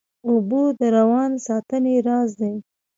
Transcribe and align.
اوبه 0.27 0.61
د 0.79 0.81
روان 0.97 1.31
ساتنې 1.47 1.95
راز 2.07 2.29
دي 2.39 2.53